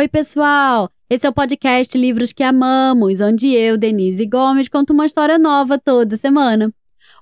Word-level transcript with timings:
Oi, 0.00 0.08
pessoal! 0.08 0.90
Esse 1.10 1.26
é 1.26 1.28
o 1.28 1.32
podcast 1.34 1.98
Livros 1.98 2.32
que 2.32 2.42
Amamos, 2.42 3.20
onde 3.20 3.52
eu, 3.52 3.76
Denise 3.76 4.24
Gomes, 4.24 4.66
conto 4.66 4.94
uma 4.94 5.04
história 5.04 5.38
nova 5.38 5.78
toda 5.78 6.16
semana. 6.16 6.72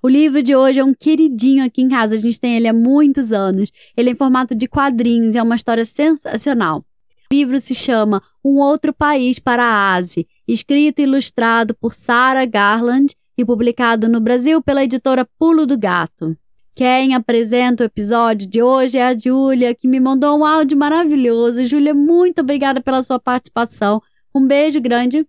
O 0.00 0.08
livro 0.08 0.40
de 0.44 0.54
hoje 0.54 0.78
é 0.78 0.84
um 0.84 0.94
queridinho 0.94 1.64
aqui 1.64 1.82
em 1.82 1.88
casa, 1.88 2.14
a 2.14 2.18
gente 2.18 2.38
tem 2.38 2.56
ele 2.56 2.68
há 2.68 2.72
muitos 2.72 3.32
anos. 3.32 3.72
Ele 3.96 4.10
é 4.10 4.12
em 4.12 4.14
formato 4.14 4.54
de 4.54 4.68
quadrinhos 4.68 5.34
e 5.34 5.38
é 5.38 5.42
uma 5.42 5.56
história 5.56 5.84
sensacional. 5.84 6.84
O 7.28 7.34
livro 7.34 7.58
se 7.58 7.74
chama 7.74 8.22
Um 8.44 8.60
Outro 8.60 8.92
País 8.92 9.40
para 9.40 9.64
a 9.64 9.94
Ásia, 9.96 10.24
escrito 10.46 11.00
e 11.00 11.02
ilustrado 11.02 11.74
por 11.74 11.96
Sarah 11.96 12.46
Garland 12.46 13.12
e 13.36 13.44
publicado 13.44 14.08
no 14.08 14.20
Brasil 14.20 14.62
pela 14.62 14.84
editora 14.84 15.26
Pulo 15.36 15.66
do 15.66 15.76
Gato. 15.76 16.36
Quem 16.78 17.12
apresenta 17.12 17.82
o 17.82 17.86
episódio 17.86 18.46
de 18.46 18.62
hoje 18.62 18.98
é 18.98 19.08
a 19.08 19.18
Júlia, 19.18 19.74
que 19.74 19.88
me 19.88 19.98
mandou 19.98 20.38
um 20.38 20.44
áudio 20.44 20.78
maravilhoso. 20.78 21.64
Júlia, 21.64 21.92
muito 21.92 22.40
obrigada 22.40 22.80
pela 22.80 23.02
sua 23.02 23.18
participação. 23.18 24.00
Um 24.32 24.46
beijo 24.46 24.80
grande 24.80 25.26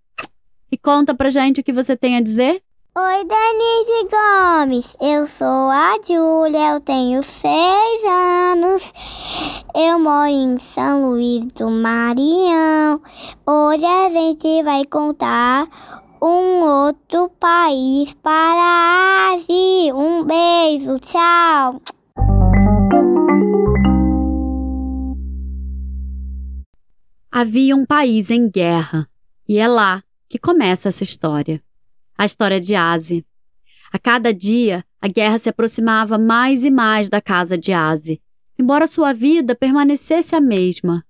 e 0.71 0.77
conta 0.77 1.15
pra 1.15 1.31
gente 1.31 1.59
o 1.59 1.63
que 1.63 1.73
você 1.73 1.97
tem 1.97 2.17
a 2.17 2.21
dizer. 2.21 2.61
Oi, 2.95 3.25
Denise 3.25 4.09
Gomes. 4.11 4.95
Eu 5.01 5.25
sou 5.25 5.47
a 5.47 5.95
Júlia, 6.07 6.73
eu 6.73 6.81
tenho 6.81 7.23
seis 7.23 8.03
anos. 8.05 8.93
Eu 9.73 9.97
moro 9.97 10.29
em 10.29 10.55
São 10.59 11.09
Luís 11.09 11.45
do 11.45 11.71
Maranhão. 11.71 13.01
Hoje 13.47 13.85
a 13.85 14.09
gente 14.11 14.61
vai 14.61 14.85
contar 14.85 15.67
um 16.21 16.61
outro 16.63 17.29
país 17.39 18.13
para 18.13 18.33
a 18.33 19.33
Ásia. 19.33 19.95
Um 19.95 20.23
beijo, 20.23 20.99
tchau. 20.99 21.81
Havia 27.31 27.75
um 27.75 27.85
país 27.85 28.29
em 28.29 28.49
guerra, 28.49 29.07
e 29.47 29.57
é 29.57 29.67
lá 29.67 30.03
que 30.27 30.37
começa 30.37 30.89
essa 30.89 31.03
história. 31.03 31.61
A 32.17 32.25
história 32.25 32.59
de 32.59 32.75
Ásia. 32.75 33.23
A 33.93 33.97
cada 33.97 34.33
dia, 34.33 34.83
a 35.01 35.07
guerra 35.07 35.39
se 35.39 35.47
aproximava 35.47 36.17
mais 36.17 36.63
e 36.63 36.69
mais 36.69 37.07
da 37.07 37.21
casa 37.21 37.57
de 37.57 37.71
Ásia, 37.71 38.19
embora 38.57 38.87
sua 38.87 39.13
vida 39.13 39.55
permanecesse 39.55 40.35
a 40.35 40.41
mesma. 40.41 41.05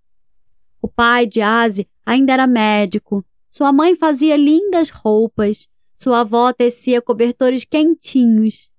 O 0.81 0.87
pai 0.87 1.25
de 1.25 1.41
Ásia 1.41 1.85
ainda 2.05 2.31
era 2.31 2.45
médico 2.45 3.25
sua 3.49 3.73
mãe 3.73 3.95
fazia 3.95 4.37
lindas 4.37 4.89
roupas. 4.89 5.67
Sua 5.97 6.21
avó 6.21 6.53
tecia 6.53 7.01
cobertores 7.01 7.65
quentinhos. 7.65 8.69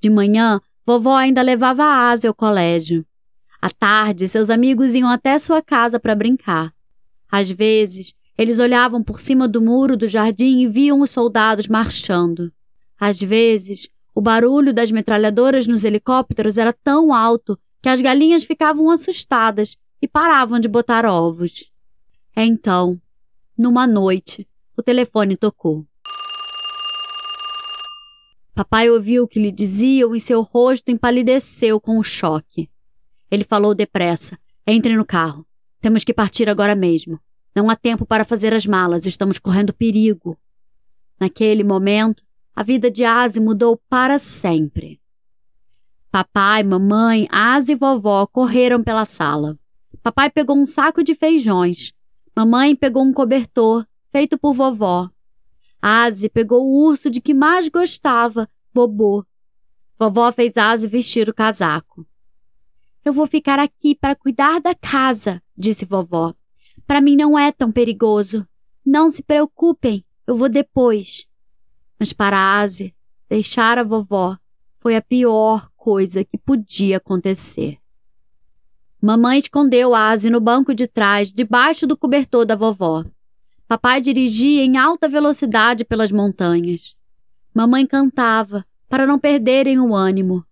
De 0.00 0.08
manhã, 0.08 0.60
vovó 0.86 1.16
ainda 1.16 1.42
levava 1.42 1.84
a 1.84 2.10
Asa 2.10 2.28
ao 2.28 2.34
colégio. 2.34 3.04
À 3.60 3.70
tarde, 3.70 4.28
seus 4.28 4.50
amigos 4.50 4.94
iam 4.94 5.08
até 5.08 5.38
sua 5.38 5.62
casa 5.62 5.98
para 5.98 6.14
brincar. 6.14 6.72
Às 7.30 7.50
vezes, 7.50 8.14
eles 8.36 8.58
olhavam 8.58 9.02
por 9.02 9.20
cima 9.20 9.48
do 9.48 9.62
muro 9.62 9.96
do 9.96 10.06
jardim 10.06 10.60
e 10.60 10.68
viam 10.68 11.00
os 11.00 11.10
soldados 11.10 11.66
marchando. 11.66 12.52
Às 13.00 13.20
vezes, 13.20 13.88
o 14.14 14.20
barulho 14.20 14.72
das 14.72 14.90
metralhadoras 14.90 15.66
nos 15.66 15.84
helicópteros 15.84 16.58
era 16.58 16.72
tão 16.72 17.12
alto 17.12 17.58
que 17.82 17.88
as 17.88 18.00
galinhas 18.00 18.44
ficavam 18.44 18.90
assustadas 18.90 19.76
e 20.00 20.06
paravam 20.06 20.60
de 20.60 20.68
botar 20.68 21.04
ovos. 21.06 21.70
Então, 22.36 23.00
numa 23.56 23.86
noite, 23.86 24.48
o 24.76 24.82
telefone 24.82 25.36
tocou. 25.36 25.86
Papai 28.54 28.88
ouviu 28.88 29.24
o 29.24 29.28
que 29.28 29.40
lhe 29.40 29.50
diziam 29.50 30.14
e 30.14 30.20
seu 30.20 30.40
rosto 30.42 30.90
empalideceu 30.90 31.80
com 31.80 31.98
o 31.98 32.04
choque. 32.04 32.70
Ele 33.30 33.42
falou 33.42 33.74
depressa: 33.74 34.38
Entre 34.66 34.96
no 34.96 35.04
carro. 35.04 35.46
Temos 35.80 36.04
que 36.04 36.14
partir 36.14 36.48
agora 36.48 36.74
mesmo. 36.74 37.20
Não 37.54 37.68
há 37.68 37.76
tempo 37.76 38.06
para 38.06 38.24
fazer 38.24 38.54
as 38.54 38.64
malas, 38.64 39.06
estamos 39.06 39.38
correndo 39.38 39.72
perigo. 39.72 40.38
Naquele 41.20 41.62
momento, 41.62 42.24
a 42.54 42.62
vida 42.62 42.90
de 42.90 43.04
Asi 43.04 43.40
mudou 43.40 43.80
para 43.88 44.18
sempre. 44.18 45.00
Papai, 46.10 46.62
mamãe, 46.62 47.26
Asi 47.30 47.72
e 47.72 47.74
vovó 47.74 48.26
correram 48.26 48.82
pela 48.82 49.04
sala. 49.04 49.58
Papai 50.02 50.30
pegou 50.30 50.56
um 50.56 50.66
saco 50.66 51.02
de 51.02 51.14
feijões, 51.14 51.92
Mamãe 52.36 52.74
pegou 52.74 53.04
um 53.04 53.12
cobertor, 53.12 53.86
feito 54.10 54.36
por 54.36 54.54
vovó. 54.54 55.08
Aze 55.80 56.28
pegou 56.28 56.66
o 56.66 56.86
urso 56.86 57.08
de 57.10 57.20
que 57.20 57.32
mais 57.32 57.68
gostava, 57.68 58.48
Bobô. 58.72 59.24
Vovó 59.98 60.32
fez 60.32 60.56
Aze 60.56 60.88
vestir 60.88 61.28
o 61.28 61.34
casaco. 61.34 62.06
Eu 63.04 63.12
vou 63.12 63.26
ficar 63.26 63.58
aqui 63.58 63.94
para 63.94 64.16
cuidar 64.16 64.60
da 64.60 64.74
casa, 64.74 65.42
disse 65.56 65.84
vovó. 65.84 66.34
Para 66.86 67.00
mim 67.00 67.14
não 67.14 67.38
é 67.38 67.52
tão 67.52 67.70
perigoso. 67.70 68.46
Não 68.84 69.10
se 69.10 69.22
preocupem, 69.22 70.04
eu 70.26 70.36
vou 70.36 70.48
depois. 70.48 71.26
Mas 72.00 72.12
para 72.12 72.60
Aze, 72.60 72.94
deixar 73.28 73.78
a 73.78 73.84
vovó 73.84 74.36
foi 74.80 74.96
a 74.96 75.02
pior 75.02 75.70
coisa 75.76 76.24
que 76.24 76.36
podia 76.36 76.96
acontecer. 76.96 77.78
Mamãe 79.04 79.38
escondeu 79.38 79.94
Asi 79.94 80.30
no 80.30 80.40
banco 80.40 80.74
de 80.74 80.86
trás, 80.86 81.30
debaixo 81.30 81.86
do 81.86 81.94
cobertor 81.94 82.46
da 82.46 82.56
vovó. 82.56 83.04
Papai 83.68 84.00
dirigia 84.00 84.64
em 84.64 84.78
alta 84.78 85.06
velocidade 85.06 85.84
pelas 85.84 86.10
montanhas. 86.10 86.96
Mamãe 87.52 87.86
cantava, 87.86 88.64
para 88.88 89.06
não 89.06 89.18
perderem 89.18 89.78
o 89.78 89.94
ânimo. 89.94 90.42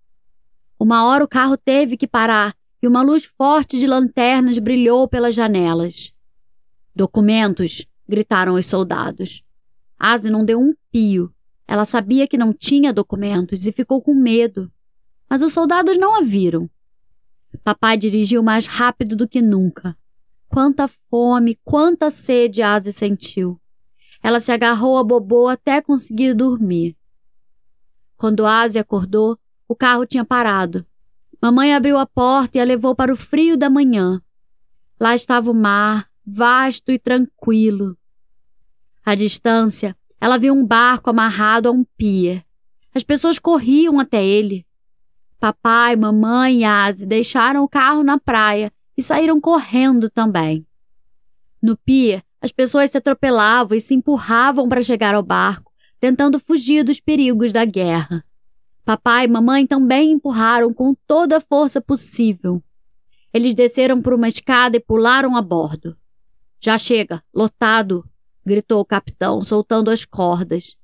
Uma 0.79 1.07
hora 1.07 1.25
o 1.25 1.29
carro 1.29 1.57
teve 1.57 1.97
que 1.97 2.07
parar 2.07 2.55
e 2.83 2.87
uma 2.87 3.01
luz 3.01 3.25
forte 3.25 3.79
de 3.79 3.87
lanternas 3.87 4.59
brilhou 4.59 5.09
pelas 5.09 5.35
janelas. 5.35 6.13
Documentos! 6.95 7.87
gritaram 8.07 8.57
os 8.57 8.67
soldados. 8.67 9.43
Asi 9.99 10.29
não 10.29 10.45
deu 10.45 10.61
um 10.61 10.75
pio. 10.91 11.33
Ela 11.67 11.87
sabia 11.87 12.29
que 12.29 12.37
não 12.37 12.53
tinha 12.53 12.93
documentos 12.93 13.65
e 13.65 13.73
ficou 13.73 14.03
com 14.03 14.13
medo. 14.13 14.71
Mas 15.27 15.41
os 15.41 15.55
soldados 15.55 15.97
não 15.97 16.15
a 16.15 16.21
viram. 16.21 16.69
Papai 17.59 17.97
dirigiu 17.97 18.43
mais 18.43 18.67
rápido 18.67 19.15
do 19.15 19.29
que 19.29 19.41
nunca. 19.41 19.97
Quanta 20.49 20.89
fome, 20.89 21.59
quanta 21.65 22.11
sede 22.11 22.63
Asi 22.63 22.93
sentiu. 22.93 23.61
Ela 24.23 24.41
se 24.41 24.53
agarrou 24.53 24.99
a 24.99 25.05
Bobô 25.05 25.49
até 25.49 25.81
conseguir 25.81 26.35
dormir. 26.35 26.97
Quando 28.17 28.47
Asi 28.47 28.79
acordou, 28.79 29.39
o 29.67 29.75
carro 29.75 30.07
tinha 30.07 30.25
parado. 30.25 30.87
Mamãe 31.41 31.75
abriu 31.75 31.99
a 31.99 32.07
porta 32.07 32.59
e 32.59 32.61
a 32.61 32.65
levou 32.65 32.95
para 32.95 33.13
o 33.13 33.17
frio 33.17 33.57
da 33.57 33.69
manhã. 33.69 34.23
Lá 35.01 35.15
estava 35.15 35.51
o 35.51 35.55
mar, 35.55 36.09
vasto 36.25 36.93
e 36.93 36.99
tranquilo. 36.99 37.97
À 39.05 39.17
distância, 39.17 39.97
ela 40.21 40.39
viu 40.39 40.55
um 40.55 40.65
barco 40.65 41.11
amarrado 41.11 41.69
a 41.69 41.73
um 41.73 41.85
pier. 41.97 42.45
As 42.95 43.03
pessoas 43.03 43.41
corriam 43.41 43.99
até 43.99 44.25
ele. 44.25 44.65
Papai, 45.43 45.97
mamãe 45.97 46.61
e 46.61 46.65
Asi 46.65 47.05
deixaram 47.05 47.65
o 47.65 47.69
carro 47.69 48.05
na 48.05 48.17
praia 48.17 48.73
e 48.97 49.03
saíram 49.03 49.41
correndo 49.41 50.09
também. 50.09 50.65
No 51.61 51.77
pier, 51.77 52.23
as 52.41 52.53
pessoas 52.53 52.93
se 52.93 52.99
atropelavam 52.99 53.77
e 53.77 53.81
se 53.81 53.93
empurravam 53.93 54.69
para 54.69 54.85
chegar 54.85 55.17
ao 55.17 55.23
barco, 55.25 55.73
tentando 55.99 56.39
fugir 56.39 56.85
dos 56.85 57.01
perigos 57.01 57.53
da 57.53 57.65
guerra. 57.65 58.25
Papai 58.85 59.25
e 59.25 59.29
mamãe 59.29 59.67
também 59.67 60.13
empurraram 60.13 60.73
com 60.73 60.95
toda 61.09 61.39
a 61.39 61.41
força 61.41 61.81
possível. 61.81 62.63
Eles 63.35 63.53
desceram 63.53 64.01
por 64.01 64.15
uma 64.15 64.29
escada 64.29 64.77
e 64.77 64.81
pularam 64.81 65.37
a 65.37 65.43
bordo. 65.43 65.97
Já 66.61 66.79
chega, 66.79 67.21
lotado, 67.35 68.09
gritou 68.47 68.79
o 68.79 68.85
capitão, 68.85 69.43
soltando 69.43 69.91
as 69.91 70.05
cordas. 70.05 70.77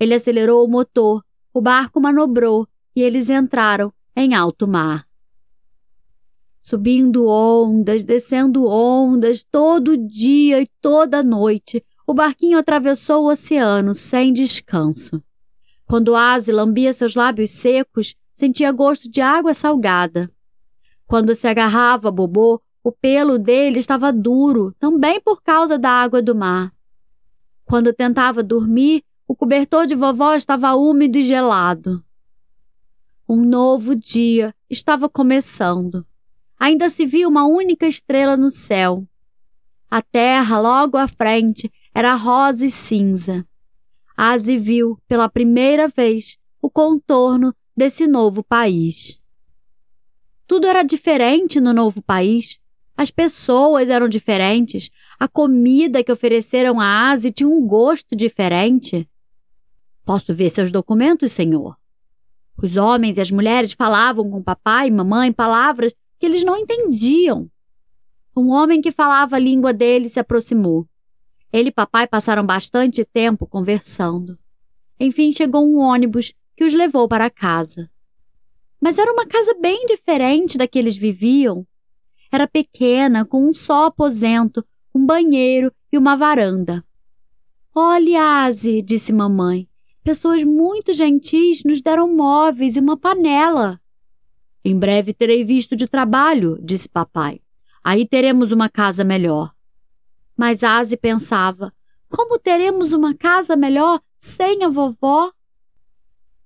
Ele 0.00 0.14
acelerou 0.14 0.66
o 0.66 0.68
motor, 0.68 1.24
o 1.54 1.60
barco 1.60 2.00
manobrou 2.00 2.66
e 2.96 3.02
eles 3.02 3.30
entraram, 3.30 3.92
em 4.20 4.34
alto 4.34 4.68
mar. 4.68 5.06
Subindo 6.60 7.26
ondas, 7.26 8.04
descendo 8.04 8.66
ondas, 8.66 9.42
todo 9.50 9.96
dia 9.96 10.60
e 10.60 10.68
toda 10.80 11.22
noite, 11.22 11.84
o 12.06 12.12
barquinho 12.12 12.58
atravessou 12.58 13.24
o 13.24 13.30
oceano 13.30 13.94
sem 13.94 14.32
descanso. 14.32 15.22
Quando 15.86 16.14
Asi 16.14 16.52
lambia 16.52 16.92
seus 16.92 17.14
lábios 17.14 17.50
secos, 17.50 18.14
sentia 18.34 18.70
gosto 18.72 19.10
de 19.10 19.20
água 19.20 19.54
salgada. 19.54 20.30
Quando 21.06 21.34
se 21.34 21.48
agarrava 21.48 22.08
a 22.08 22.12
Bobô, 22.12 22.60
o 22.84 22.92
pelo 22.92 23.38
dele 23.38 23.78
estava 23.78 24.12
duro, 24.12 24.72
também 24.78 25.20
por 25.20 25.42
causa 25.42 25.78
da 25.78 25.90
água 25.90 26.22
do 26.22 26.34
mar. 26.34 26.72
Quando 27.64 27.92
tentava 27.92 28.42
dormir, 28.42 29.02
o 29.26 29.34
cobertor 29.34 29.86
de 29.86 29.94
vovó 29.94 30.34
estava 30.34 30.74
úmido 30.74 31.18
e 31.18 31.24
gelado. 31.24 32.02
Um 33.32 33.44
novo 33.44 33.94
dia 33.94 34.52
estava 34.68 35.08
começando. 35.08 36.04
Ainda 36.58 36.90
se 36.90 37.06
via 37.06 37.28
uma 37.28 37.46
única 37.46 37.86
estrela 37.86 38.36
no 38.36 38.50
céu. 38.50 39.06
A 39.88 40.02
terra, 40.02 40.58
logo 40.58 40.96
à 40.96 41.06
frente, 41.06 41.70
era 41.94 42.16
rosa 42.16 42.66
e 42.66 42.70
cinza. 42.72 43.46
Asi 44.16 44.58
viu, 44.58 44.98
pela 45.06 45.28
primeira 45.28 45.86
vez, 45.86 46.38
o 46.60 46.68
contorno 46.68 47.54
desse 47.76 48.04
novo 48.08 48.42
país. 48.42 49.16
Tudo 50.44 50.66
era 50.66 50.82
diferente 50.82 51.60
no 51.60 51.72
novo 51.72 52.02
país. 52.02 52.58
As 52.96 53.12
pessoas 53.12 53.90
eram 53.90 54.08
diferentes, 54.08 54.90
A 55.20 55.28
comida 55.28 56.02
que 56.02 56.10
ofereceram 56.10 56.80
a 56.80 57.12
Asi 57.12 57.30
tinha 57.30 57.48
um 57.48 57.64
gosto 57.64 58.16
diferente. 58.16 59.08
Posso 60.04 60.34
ver 60.34 60.50
seus 60.50 60.72
documentos, 60.72 61.30
senhor? 61.30 61.79
Os 62.62 62.76
homens 62.76 63.16
e 63.16 63.20
as 63.20 63.30
mulheres 63.30 63.72
falavam 63.72 64.30
com 64.30 64.42
papai 64.42 64.88
e 64.88 64.90
mamãe 64.90 65.32
palavras 65.32 65.94
que 66.18 66.26
eles 66.26 66.44
não 66.44 66.58
entendiam. 66.58 67.50
Um 68.36 68.50
homem 68.50 68.82
que 68.82 68.92
falava 68.92 69.36
a 69.36 69.38
língua 69.38 69.72
dele 69.72 70.08
se 70.08 70.20
aproximou. 70.20 70.86
Ele 71.50 71.70
e 71.70 71.72
papai 71.72 72.06
passaram 72.06 72.44
bastante 72.44 73.04
tempo 73.04 73.46
conversando. 73.46 74.38
Enfim, 74.98 75.32
chegou 75.32 75.66
um 75.66 75.78
ônibus 75.78 76.34
que 76.54 76.64
os 76.64 76.74
levou 76.74 77.08
para 77.08 77.30
casa. 77.30 77.90
Mas 78.78 78.98
era 78.98 79.10
uma 79.10 79.26
casa 79.26 79.54
bem 79.58 79.86
diferente 79.86 80.58
da 80.58 80.68
que 80.68 80.78
eles 80.78 80.96
viviam. 80.96 81.66
Era 82.30 82.46
pequena, 82.46 83.24
com 83.24 83.48
um 83.48 83.54
só 83.54 83.86
aposento, 83.86 84.64
um 84.94 85.04
banheiro 85.04 85.72
e 85.90 85.96
uma 85.96 86.14
varanda. 86.14 86.84
Olhe, 87.74 88.14
Asi, 88.16 88.82
disse 88.82 89.12
mamãe. 89.12 89.69
Pessoas 90.02 90.42
muito 90.42 90.94
gentis 90.94 91.62
nos 91.64 91.80
deram 91.82 92.14
móveis 92.14 92.76
e 92.76 92.80
uma 92.80 92.96
panela. 92.96 93.80
Em 94.64 94.78
breve 94.78 95.12
terei 95.12 95.44
visto 95.44 95.76
de 95.76 95.86
trabalho, 95.86 96.58
disse 96.62 96.88
papai. 96.88 97.40
Aí 97.84 98.06
teremos 98.06 98.52
uma 98.52 98.68
casa 98.68 99.04
melhor. 99.04 99.52
Mas 100.36 100.62
Asi 100.62 100.96
pensava: 100.96 101.72
como 102.08 102.38
teremos 102.38 102.92
uma 102.92 103.14
casa 103.14 103.54
melhor 103.54 104.00
sem 104.18 104.64
a 104.64 104.68
vovó? 104.68 105.30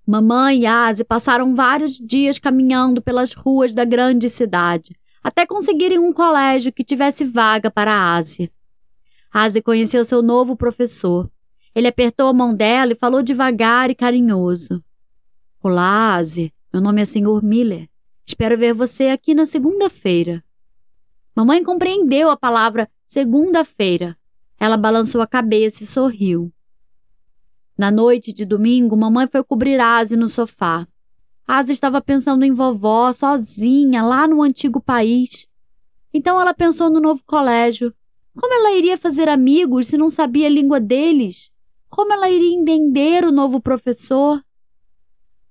Mamãe 0.06 0.60
e 0.60 0.66
Asi 0.66 1.02
passaram 1.04 1.54
vários 1.54 1.96
dias 1.98 2.38
caminhando 2.38 3.00
pelas 3.00 3.32
ruas 3.32 3.72
da 3.72 3.84
grande 3.84 4.28
cidade, 4.28 4.94
até 5.22 5.46
conseguirem 5.46 5.98
um 5.98 6.12
colégio 6.12 6.72
que 6.72 6.84
tivesse 6.84 7.24
vaga 7.24 7.70
para 7.70 8.14
Asi. 8.16 8.52
Asi 9.32 9.62
conheceu 9.62 10.04
seu 10.04 10.22
novo 10.22 10.54
professor. 10.54 11.30
Ele 11.74 11.88
apertou 11.88 12.28
a 12.28 12.32
mão 12.32 12.54
dela 12.54 12.92
e 12.92 12.96
falou 12.96 13.20
devagar 13.20 13.90
e 13.90 13.96
carinhoso. 13.96 14.82
Olá, 15.60 16.14
Asi. 16.14 16.54
Meu 16.72 16.80
nome 16.80 17.02
é 17.02 17.04
Sr. 17.04 17.42
Miller. 17.42 17.88
Espero 18.24 18.56
ver 18.56 18.72
você 18.72 19.08
aqui 19.08 19.34
na 19.34 19.44
segunda-feira. 19.44 20.44
Mamãe 21.34 21.64
compreendeu 21.64 22.30
a 22.30 22.36
palavra 22.36 22.88
segunda-feira. 23.06 24.16
Ela 24.58 24.76
balançou 24.76 25.20
a 25.20 25.26
cabeça 25.26 25.82
e 25.82 25.86
sorriu. 25.86 26.52
Na 27.76 27.90
noite 27.90 28.32
de 28.32 28.44
domingo, 28.44 28.96
mamãe 28.96 29.26
foi 29.26 29.42
cobrir 29.42 29.80
Asi 29.80 30.16
no 30.16 30.28
sofá. 30.28 30.86
Asa 31.44 31.72
estava 31.72 32.00
pensando 32.00 32.44
em 32.44 32.52
vovó, 32.52 33.12
sozinha, 33.12 34.00
lá 34.02 34.28
no 34.28 34.42
antigo 34.42 34.80
país. 34.80 35.48
Então 36.12 36.40
ela 36.40 36.54
pensou 36.54 36.88
no 36.88 37.00
novo 37.00 37.22
colégio. 37.26 37.92
Como 38.36 38.54
ela 38.54 38.76
iria 38.76 38.96
fazer 38.96 39.28
amigos 39.28 39.88
se 39.88 39.98
não 39.98 40.08
sabia 40.08 40.46
a 40.46 40.50
língua 40.50 40.78
deles? 40.78 41.52
Como 41.94 42.12
ela 42.12 42.28
iria 42.28 42.52
entender 42.52 43.24
o 43.24 43.30
novo 43.30 43.60
professor? 43.60 44.42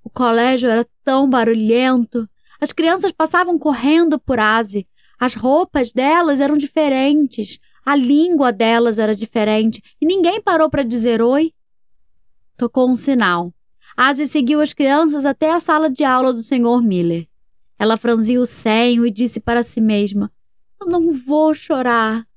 O 0.03 0.09
colégio 0.09 0.69
era 0.69 0.85
tão 1.01 1.29
barulhento. 1.29 2.29
As 2.59 2.73
crianças 2.73 3.13
passavam 3.13 3.57
correndo 3.57 4.19
por 4.19 4.37
Asi. 4.41 4.85
As 5.17 5.35
roupas 5.35 5.93
delas 5.93 6.41
eram 6.41 6.57
diferentes. 6.57 7.59
A 7.85 7.95
língua 7.95 8.51
delas 8.51 8.99
era 8.99 9.15
diferente. 9.15 9.81
E 10.01 10.05
ninguém 10.05 10.41
parou 10.41 10.69
para 10.69 10.83
dizer 10.83 11.21
oi. 11.21 11.53
Tocou 12.57 12.89
um 12.89 12.95
sinal. 12.97 13.53
Asi 13.95 14.27
seguiu 14.27 14.59
as 14.59 14.73
crianças 14.73 15.25
até 15.25 15.49
a 15.49 15.61
sala 15.61 15.89
de 15.89 16.03
aula 16.03 16.33
do 16.33 16.41
Sr. 16.41 16.81
Miller. 16.83 17.25
Ela 17.79 17.95
franziu 17.95 18.41
o 18.41 18.45
senho 18.45 19.05
e 19.05 19.11
disse 19.11 19.39
para 19.39 19.63
si 19.63 19.79
mesma: 19.79 20.29
Eu 20.81 20.87
não 20.87 21.13
vou 21.13 21.55
chorar. 21.55 22.27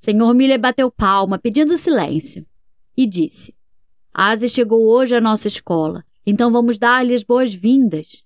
Sr. 0.00 0.32
Miller 0.34 0.58
bateu 0.58 0.90
palma, 0.90 1.38
pedindo 1.38 1.76
silêncio, 1.76 2.46
e 2.96 3.06
disse: 3.06 3.54
Asi 4.12 4.48
chegou 4.48 4.86
hoje 4.86 5.14
à 5.14 5.20
nossa 5.20 5.48
escola, 5.48 6.04
então 6.26 6.52
vamos 6.52 6.78
dar-lhe 6.78 7.14
as 7.14 7.22
boas-vindas. 7.22 8.24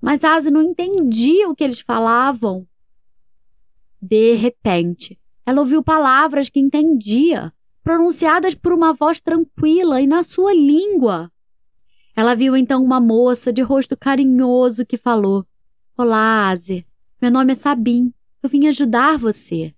Mas 0.00 0.24
Asi 0.24 0.50
não 0.50 0.62
entendia 0.62 1.48
o 1.48 1.54
que 1.54 1.62
eles 1.62 1.80
falavam. 1.80 2.66
De 4.00 4.32
repente, 4.34 5.18
ela 5.44 5.60
ouviu 5.60 5.82
palavras 5.82 6.48
que 6.48 6.58
entendia 6.58 7.52
pronunciadas 7.82 8.54
por 8.54 8.72
uma 8.72 8.92
voz 8.92 9.20
tranquila 9.20 10.00
e 10.00 10.06
na 10.06 10.22
sua 10.22 10.54
língua. 10.54 11.30
Ela 12.16 12.34
viu 12.34 12.56
então 12.56 12.82
uma 12.82 13.00
moça 13.00 13.52
de 13.52 13.62
rosto 13.62 13.96
carinhoso 13.96 14.86
que 14.86 14.96
falou: 14.96 15.46
Olá, 15.96 16.50
Ase. 16.50 16.86
Meu 17.20 17.30
nome 17.30 17.52
é 17.52 17.54
Sabim. 17.54 18.12
Eu 18.42 18.48
vim 18.48 18.66
ajudar 18.66 19.18
você. 19.18 19.74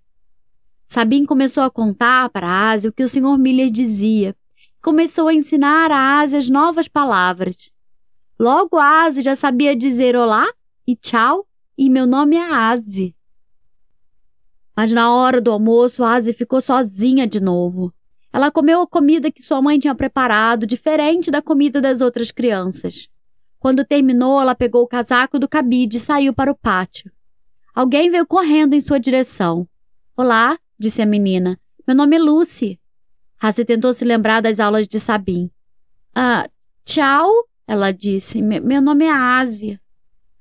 Sabim 0.93 1.25
começou 1.25 1.63
a 1.63 1.71
contar 1.71 2.29
para 2.29 2.69
Ase 2.69 2.87
o 2.87 2.93
que 2.93 3.03
o 3.03 3.09
Sr. 3.09 3.35
Miller 3.35 3.67
dizia. 3.71 4.35
Começou 4.79 5.27
a 5.27 5.33
ensinar 5.33 5.89
a 5.89 6.19
Ase 6.19 6.35
as 6.35 6.47
novas 6.51 6.87
palavras. 6.87 7.71
Logo, 8.39 8.77
a 8.77 9.05
Ase 9.05 9.23
já 9.23 9.35
sabia 9.35 9.75
dizer 9.75 10.15
olá 10.15 10.45
e 10.85 10.95
tchau, 10.95 11.47
e 11.75 11.89
meu 11.89 12.05
nome 12.05 12.35
é 12.35 12.43
Ase. 12.43 13.15
Mas 14.77 14.93
na 14.93 15.11
hora 15.11 15.41
do 15.41 15.51
almoço, 15.51 16.03
a 16.03 16.13
Asi 16.13 16.31
ficou 16.31 16.61
sozinha 16.61 17.25
de 17.25 17.39
novo. 17.39 17.91
Ela 18.31 18.51
comeu 18.51 18.79
a 18.79 18.87
comida 18.87 19.31
que 19.31 19.41
sua 19.41 19.63
mãe 19.63 19.79
tinha 19.79 19.95
preparado, 19.95 20.67
diferente 20.67 21.31
da 21.31 21.41
comida 21.41 21.81
das 21.81 22.01
outras 22.01 22.29
crianças. 22.29 23.09
Quando 23.57 23.83
terminou, 23.83 24.39
ela 24.39 24.53
pegou 24.53 24.83
o 24.83 24.87
casaco 24.87 25.39
do 25.39 25.49
cabide 25.49 25.97
e 25.97 25.99
saiu 25.99 26.35
para 26.35 26.51
o 26.51 26.55
pátio. 26.55 27.11
Alguém 27.73 28.11
veio 28.11 28.27
correndo 28.27 28.75
em 28.75 28.79
sua 28.79 28.99
direção. 28.99 29.67
Olá, 30.15 30.55
disse 30.79 31.01
a 31.01 31.05
menina. 31.05 31.59
Meu 31.87 31.95
nome 31.95 32.15
é 32.15 32.19
Lucy. 32.19 32.79
Asi 33.39 33.65
tentou 33.65 33.93
se 33.93 34.05
lembrar 34.05 34.41
das 34.41 34.59
aulas 34.59 34.87
de 34.87 34.99
Sabim. 34.99 35.49
Ah, 36.15 36.49
tchau, 36.85 37.29
ela 37.67 37.91
disse. 37.91 38.41
Meu 38.41 38.81
nome 38.81 39.05
é 39.05 39.11
Ásia. 39.11 39.81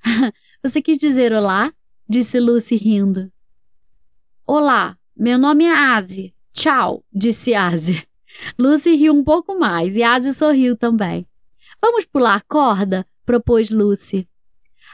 Você 0.63 0.81
quis 0.81 0.99
dizer 0.99 1.33
olá? 1.33 1.73
disse 2.09 2.39
Lucy 2.39 2.77
rindo. 2.77 3.33
Olá, 4.47 4.99
meu 5.17 5.39
nome 5.39 5.65
é 5.65 5.73
Asi. 5.73 6.35
Tchau, 6.53 7.05
disse 7.13 7.55
Asi. 7.55 8.07
Lucy 8.59 8.95
riu 8.95 9.13
um 9.15 9.25
pouco 9.25 9.59
mais 9.59 9.97
e 9.97 10.03
Asi 10.03 10.33
sorriu 10.33 10.77
também. 10.77 11.27
Vamos 11.81 12.05
pular 12.05 12.43
corda? 12.47 13.07
propôs 13.25 13.71
Lucy. 13.71 14.29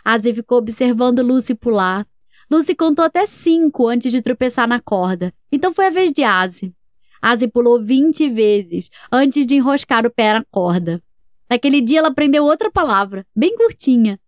Asi 0.05 0.33
ficou 0.33 0.59
observando 0.59 1.23
Lucy 1.23 1.55
pular. 1.55 2.07
Lucy 2.51 2.75
contou 2.75 3.05
até 3.05 3.27
cinco 3.27 3.87
antes 3.89 4.11
de 4.11 4.23
tropeçar 4.23 4.67
na 4.67 4.81
corda, 4.81 5.35
então 5.53 5.73
foi 5.73 5.87
a 5.87 5.91
vez 5.91 6.13
de 6.13 6.25
Asi. 6.25 6.75
Asi 7.21 7.47
pulou 7.47 7.83
vinte 7.83 8.29
vezes 8.29 8.91
antes 9.13 9.47
de 9.47 9.57
enroscar 9.57 10.07
o 10.07 10.11
pé 10.11 10.35
na 10.35 10.45
corda. 10.51 11.03
Naquele 11.51 11.81
dia 11.81 11.99
ela 11.99 12.09
aprendeu 12.09 12.45
outra 12.45 12.71
palavra, 12.71 13.27
bem 13.37 13.57
curtinha: 13.57 14.19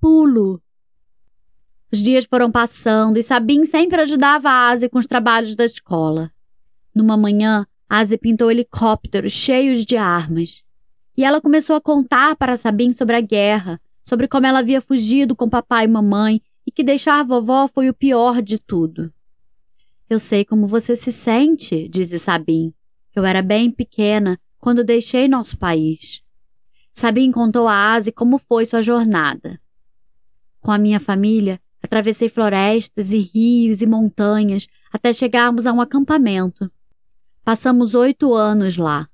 pulo. 0.00 0.60
Os 1.92 2.02
dias 2.02 2.24
foram 2.24 2.50
passando 2.50 3.18
e 3.18 3.22
Sabine 3.22 3.66
sempre 3.66 4.00
ajudava 4.00 4.48
a 4.48 4.70
Ase 4.70 4.88
com 4.88 4.98
os 4.98 5.06
trabalhos 5.06 5.54
da 5.54 5.64
escola. 5.64 6.32
Numa 6.94 7.16
manhã, 7.16 7.66
Ase 7.88 8.16
pintou 8.16 8.50
helicópteros 8.50 9.32
cheios 9.32 9.84
de 9.84 9.96
armas. 9.96 10.62
E 11.16 11.24
ela 11.24 11.40
começou 11.40 11.76
a 11.76 11.80
contar 11.80 12.36
para 12.36 12.56
Sabine 12.56 12.94
sobre 12.94 13.16
a 13.16 13.20
guerra, 13.20 13.80
sobre 14.08 14.28
como 14.28 14.46
ela 14.46 14.60
havia 14.60 14.80
fugido 14.80 15.34
com 15.34 15.48
papai 15.48 15.84
e 15.84 15.88
mamãe 15.88 16.40
e 16.70 16.72
que 16.72 16.84
deixar 16.84 17.18
a 17.18 17.24
vovó 17.24 17.66
foi 17.66 17.88
o 17.88 17.94
pior 17.94 18.40
de 18.40 18.56
tudo. 18.56 19.12
Eu 20.08 20.20
sei 20.20 20.44
como 20.44 20.68
você 20.68 20.94
se 20.94 21.10
sente, 21.10 21.88
disse 21.88 22.16
Sabine. 22.16 22.72
Eu 23.12 23.24
era 23.24 23.42
bem 23.42 23.70
pequena 23.70 24.38
quando 24.58 24.84
deixei 24.84 25.26
nosso 25.26 25.58
país. 25.58 26.22
Sabine 26.94 27.32
contou 27.32 27.66
a 27.66 27.94
Ase 27.94 28.12
como 28.12 28.38
foi 28.38 28.64
sua 28.64 28.82
jornada. 28.82 29.60
Com 30.60 30.70
a 30.70 30.78
minha 30.78 31.00
família, 31.00 31.60
Atravessei 31.82 32.28
florestas 32.28 33.12
e 33.12 33.18
rios 33.18 33.80
e 33.80 33.86
montanhas 33.86 34.66
até 34.92 35.12
chegarmos 35.12 35.66
a 35.66 35.72
um 35.72 35.80
acampamento. 35.80 36.70
Passamos 37.42 37.94
oito 37.94 38.34
anos 38.34 38.76
lá. 38.76 39.08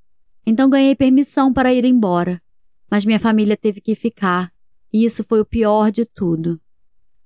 Então 0.44 0.68
ganhei 0.68 0.94
permissão 0.94 1.52
para 1.52 1.72
ir 1.72 1.84
embora. 1.84 2.42
Mas 2.90 3.04
minha 3.04 3.20
família 3.20 3.56
teve 3.56 3.80
que 3.80 3.94
ficar. 3.94 4.52
E 4.92 5.04
isso 5.04 5.24
foi 5.24 5.40
o 5.40 5.44
pior 5.44 5.90
de 5.90 6.04
tudo. 6.04 6.60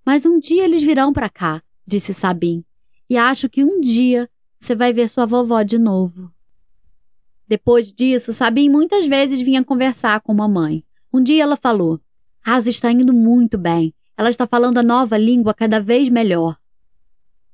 Mas 0.04 0.24
um 0.24 0.38
dia 0.38 0.64
eles 0.64 0.82
virão 0.82 1.12
para 1.12 1.28
cá, 1.28 1.62
disse 1.86 2.14
Sabim. 2.14 2.64
E 3.08 3.16
acho 3.16 3.48
que 3.48 3.64
um 3.64 3.80
dia 3.80 4.28
você 4.58 4.74
vai 4.74 4.92
ver 4.92 5.08
sua 5.08 5.26
vovó 5.26 5.62
de 5.62 5.78
novo. 5.78 6.30
Depois 7.48 7.92
disso, 7.92 8.32
Sabim 8.32 8.68
muitas 8.68 9.06
vezes 9.06 9.40
vinha 9.40 9.64
conversar 9.64 10.20
com 10.20 10.32
mamãe. 10.32 10.84
Um 11.12 11.22
dia 11.22 11.42
ela 11.42 11.56
falou: 11.56 12.00
Asa 12.44 12.70
está 12.70 12.92
indo 12.92 13.12
muito 13.12 13.58
bem. 13.58 13.92
Ela 14.16 14.30
está 14.30 14.46
falando 14.46 14.78
a 14.78 14.82
nova 14.82 15.16
língua 15.16 15.54
cada 15.54 15.80
vez 15.80 16.08
melhor. 16.08 16.56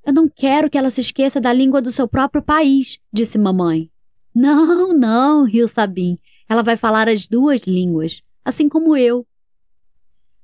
Eu 0.05 0.12
não 0.12 0.29
quero 0.29 0.69
que 0.69 0.76
ela 0.76 0.91
se 0.91 1.00
esqueça 1.00 1.41
da 1.41 1.53
língua 1.53 1.81
do 1.81 1.91
seu 1.91 2.07
próprio 2.07 2.43
país, 2.43 3.00
disse 3.12 3.38
mamãe. 3.38 3.91
Não, 4.35 4.93
não, 4.93 5.45
riu 5.45 5.67
Sabim. 5.67 6.19
Ela 6.49 6.62
vai 6.62 6.76
falar 6.76 7.09
as 7.09 7.26
duas 7.26 7.62
línguas, 7.62 8.23
assim 8.45 8.69
como 8.69 8.97
eu. 8.97 9.26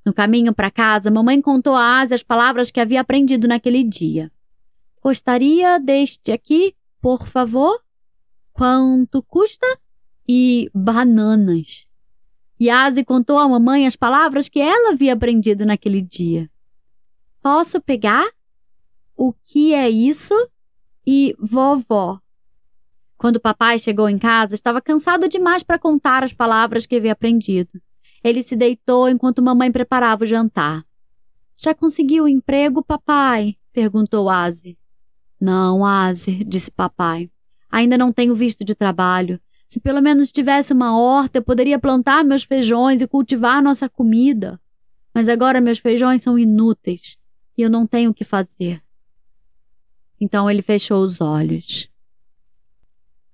No 0.05 0.13
caminho 0.13 0.53
para 0.53 0.69
casa, 0.69 1.09
mamãe 1.09 1.41
contou 1.41 1.75
a 1.75 1.99
Ásia 1.99 2.15
as 2.15 2.23
palavras 2.23 2.69
que 2.69 2.79
havia 2.79 3.01
aprendido 3.01 3.47
naquele 3.47 3.83
dia. 3.83 4.31
Gostaria 5.01 5.79
deste 5.79 6.31
aqui, 6.31 6.75
por 7.01 7.27
favor? 7.27 7.81
Quanto 8.51 9.23
custa? 9.23 9.65
E 10.27 10.69
bananas. 10.73 11.87
Yazi 12.61 13.03
contou 13.03 13.37
à 13.37 13.47
mamãe 13.47 13.87
as 13.87 13.95
palavras 13.95 14.47
que 14.47 14.59
ela 14.59 14.91
havia 14.91 15.13
aprendido 15.13 15.65
naquele 15.65 16.01
dia. 16.01 16.49
Posso 17.41 17.81
pegar? 17.81 18.25
O 19.15 19.33
que 19.33 19.73
é 19.73 19.89
isso? 19.89 20.33
E 21.05 21.35
vovó. 21.37 22.19
Quando 23.17 23.37
o 23.37 23.41
papai 23.41 23.79
chegou 23.79 24.07
em 24.09 24.17
casa, 24.17 24.55
estava 24.55 24.81
cansado 24.81 25.27
demais 25.27 25.63
para 25.63 25.79
contar 25.79 26.23
as 26.23 26.33
palavras 26.33 26.85
que 26.85 26.95
havia 26.95 27.11
aprendido. 27.11 27.81
Ele 28.23 28.41
se 28.41 28.55
deitou 28.55 29.09
enquanto 29.09 29.41
mamãe 29.41 29.71
preparava 29.71 30.23
o 30.23 30.27
jantar. 30.27 30.85
Já 31.57 31.73
conseguiu 31.73 32.27
emprego, 32.27 32.83
papai? 32.83 33.57
perguntou 33.71 34.29
Aze. 34.29 34.77
Não, 35.39 35.85
Aze, 35.85 36.43
disse 36.43 36.71
papai. 36.71 37.29
Ainda 37.69 37.97
não 37.97 38.13
tenho 38.13 38.35
visto 38.35 38.63
de 38.63 38.73
trabalho. 38.73 39.39
Se 39.67 39.79
pelo 39.79 40.01
menos 40.01 40.31
tivesse 40.31 40.71
uma 40.71 40.97
horta, 40.97 41.39
eu 41.39 41.43
poderia 41.43 41.79
plantar 41.79 42.23
meus 42.23 42.43
feijões 42.43 43.01
e 43.01 43.07
cultivar 43.07 43.61
nossa 43.61 43.89
comida. 43.89 44.59
Mas 45.13 45.27
agora 45.27 45.59
meus 45.59 45.79
feijões 45.79 46.21
são 46.21 46.37
inúteis 46.37 47.17
e 47.57 47.61
eu 47.61 47.69
não 47.69 47.85
tenho 47.85 48.11
o 48.11 48.13
que 48.13 48.23
fazer. 48.23 48.81
Então 50.19 50.49
ele 50.49 50.61
fechou 50.61 51.03
os 51.03 51.19
olhos. 51.19 51.89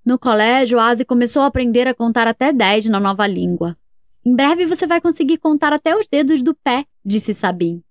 No 0.03 0.17
colégio, 0.17 0.79
Aze 0.79 1.05
começou 1.05 1.41
a 1.41 1.45
aprender 1.45 1.87
a 1.87 1.93
contar 1.93 2.27
até 2.27 2.51
dez 2.51 2.85
na 2.85 2.99
nova 2.99 3.27
língua. 3.27 3.77
Em 4.25 4.35
breve 4.35 4.65
você 4.65 4.85
vai 4.85 4.99
conseguir 4.99 5.37
contar 5.37 5.73
até 5.73 5.95
os 5.95 6.07
dedos 6.07 6.41
do 6.41 6.53
pé, 6.53 6.85
disse 7.03 7.33
Sabine. 7.33 7.83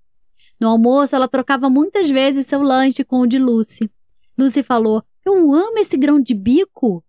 No 0.60 0.68
almoço, 0.68 1.14
ela 1.14 1.28
trocava 1.28 1.70
muitas 1.70 2.10
vezes 2.10 2.46
seu 2.46 2.62
lanche 2.62 3.04
com 3.04 3.20
o 3.20 3.26
de 3.26 3.38
Lucy. 3.38 3.90
Lucy 4.36 4.62
falou: 4.62 5.02
Eu 5.24 5.52
amo 5.52 5.78
esse 5.78 5.96
grão 5.96 6.20
de 6.20 6.34
bico. 6.34 7.04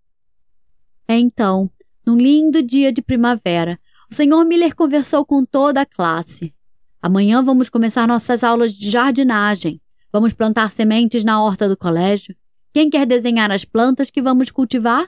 É 1.08 1.18
então, 1.18 1.70
num 2.06 2.16
lindo 2.16 2.62
dia 2.62 2.94
de 2.94 3.02
primavera, 3.02 3.80
o 4.12 4.14
Sr. 4.14 4.46
Miller 4.46 4.76
conversou 4.76 5.26
com 5.26 5.44
toda 5.44 5.82
a 5.82 5.86
classe. 5.86 6.54
Amanhã 7.02 7.44
vamos 7.44 7.70
começar 7.70 8.08
nossas 8.08 8.44
aulas 8.44 8.74
de 8.74 8.90
jardinagem. 8.90 9.82
Vamos 10.12 10.34
plantar 10.34 10.72
sementes 10.72 11.24
na 11.24 11.42
horta 11.42 11.70
do 11.70 11.78
colégio. 11.78 12.36
Quem 12.74 12.90
quer 12.90 13.06
desenhar 13.06 13.52
as 13.52 13.64
plantas 13.66 14.10
que 14.10 14.22
vamos 14.22 14.52
cultivar? 14.52 15.08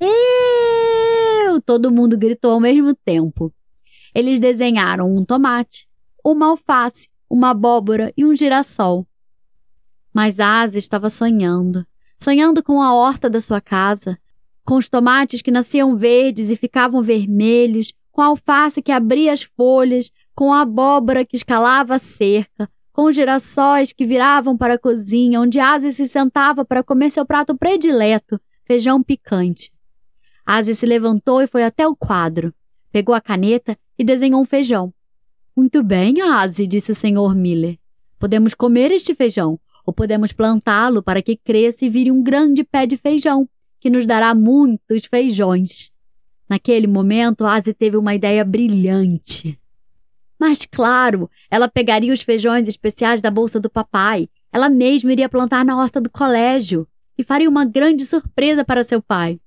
Eu! 0.00 1.60
Todo 1.62 1.90
mundo 1.90 2.16
gritou 2.18 2.52
ao 2.52 2.60
mesmo 2.60 2.94
tempo. 2.94 3.52
Eles 4.14 4.38
desenharam 4.38 5.14
um 5.14 5.24
tomate, 5.24 5.88
uma 6.24 6.46
alface, 6.46 7.08
uma 7.28 7.50
abóbora 7.50 8.12
e 8.16 8.24
um 8.24 8.34
girassol. 8.34 9.06
Mas 10.12 10.38
Asa 10.38 10.78
estava 10.78 11.10
sonhando, 11.10 11.84
sonhando 12.18 12.62
com 12.62 12.80
a 12.80 12.94
horta 12.94 13.28
da 13.28 13.40
sua 13.40 13.60
casa, 13.60 14.18
com 14.64 14.76
os 14.76 14.88
tomates 14.88 15.42
que 15.42 15.50
nasciam 15.50 15.96
verdes 15.96 16.48
e 16.48 16.56
ficavam 16.56 17.02
vermelhos, 17.02 17.92
com 18.12 18.22
a 18.22 18.26
alface 18.26 18.80
que 18.80 18.92
abria 18.92 19.32
as 19.32 19.42
folhas, 19.42 20.12
com 20.34 20.52
a 20.52 20.60
abóbora 20.60 21.24
que 21.24 21.36
escalava 21.36 21.96
a 21.96 21.98
cerca, 21.98 22.70
com 22.92 23.06
os 23.06 23.16
girassóis 23.16 23.92
que 23.92 24.06
viravam 24.06 24.56
para 24.56 24.74
a 24.74 24.78
cozinha, 24.78 25.40
onde 25.40 25.58
Asa 25.58 25.90
se 25.90 26.06
sentava 26.06 26.64
para 26.64 26.84
comer 26.84 27.10
seu 27.10 27.26
prato 27.26 27.56
predileto, 27.56 28.40
feijão 28.64 29.02
picante. 29.02 29.73
Asa 30.46 30.74
se 30.74 30.84
levantou 30.84 31.40
e 31.40 31.46
foi 31.46 31.64
até 31.64 31.86
o 31.86 31.96
quadro. 31.96 32.52
Pegou 32.92 33.14
a 33.14 33.20
caneta 33.20 33.78
e 33.98 34.04
desenhou 34.04 34.40
um 34.40 34.44
feijão. 34.44 34.92
Muito 35.56 35.82
bem, 35.82 36.20
Ase, 36.20 36.66
disse 36.66 36.92
o 36.92 36.94
Sr. 36.94 37.34
Miller. 37.34 37.78
Podemos 38.18 38.54
comer 38.54 38.90
este 38.90 39.14
feijão, 39.14 39.58
ou 39.86 39.92
podemos 39.92 40.32
plantá-lo 40.32 41.02
para 41.02 41.22
que 41.22 41.36
cresça 41.36 41.84
e 41.84 41.88
vire 41.88 42.10
um 42.10 42.22
grande 42.22 42.64
pé 42.64 42.86
de 42.86 42.96
feijão, 42.96 43.48
que 43.80 43.88
nos 43.88 44.06
dará 44.06 44.34
muitos 44.34 45.04
feijões. 45.04 45.90
Naquele 46.48 46.86
momento, 46.86 47.46
Ase 47.46 47.72
teve 47.72 47.96
uma 47.96 48.14
ideia 48.14 48.44
brilhante. 48.44 49.58
Mas, 50.38 50.66
claro, 50.66 51.30
ela 51.50 51.68
pegaria 51.68 52.12
os 52.12 52.22
feijões 52.22 52.68
especiais 52.68 53.20
da 53.20 53.30
bolsa 53.30 53.58
do 53.58 53.70
papai. 53.70 54.28
Ela 54.52 54.68
mesma 54.68 55.12
iria 55.12 55.28
plantar 55.28 55.64
na 55.64 55.76
horta 55.76 56.00
do 56.00 56.10
colégio 56.10 56.86
e 57.16 57.22
faria 57.22 57.48
uma 57.48 57.64
grande 57.64 58.04
surpresa 58.04 58.64
para 58.64 58.84
seu 58.84 59.00
pai. 59.00 59.40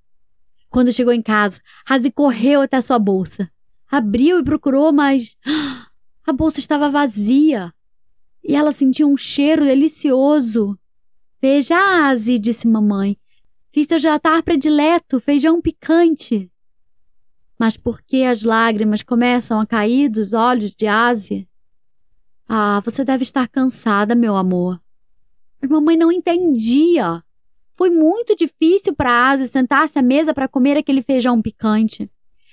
Quando 0.69 0.93
chegou 0.93 1.13
em 1.13 1.21
casa, 1.21 1.61
Razi 1.85 2.11
correu 2.11 2.61
até 2.61 2.81
sua 2.81 2.99
bolsa. 2.99 3.49
Abriu 3.89 4.39
e 4.39 4.43
procurou, 4.43 4.91
mas 4.91 5.37
a 6.25 6.33
bolsa 6.33 6.59
estava 6.59 6.89
vazia. 6.89 7.73
E 8.43 8.55
ela 8.55 8.71
sentiu 8.71 9.09
um 9.09 9.17
cheiro 9.17 9.63
delicioso. 9.63 10.77
Veja, 11.41 11.77
Razi, 11.77 12.37
disse 12.37 12.67
mamãe. 12.67 13.17
Fiz 13.71 13.87
seu 13.87 13.99
jantar 13.99 14.41
predileto, 14.43 15.19
feijão 15.19 15.61
picante. 15.61 16.51
Mas 17.59 17.75
por 17.75 18.01
que 18.01 18.23
as 18.23 18.43
lágrimas 18.43 19.01
começam 19.01 19.59
a 19.59 19.65
cair 19.65 20.09
dos 20.09 20.33
olhos 20.33 20.73
de 20.75 20.87
Ásia? 20.87 21.47
Ah, 22.47 22.81
você 22.83 23.03
deve 23.03 23.23
estar 23.23 23.47
cansada, 23.47 24.15
meu 24.15 24.35
amor. 24.35 24.81
Mas 25.61 25.69
mamãe 25.69 25.97
não 25.97 26.11
entendia. 26.11 27.23
Foi 27.77 27.91
muito 27.91 28.35
difícil 28.35 28.95
para 28.95 29.29
Asa 29.29 29.45
sentar-se 29.45 29.99
à 29.99 30.01
mesa 30.01 30.33
para 30.33 30.47
comer 30.47 30.75
aquele 30.75 31.03
feijão 31.03 31.39
picante. 31.39 32.09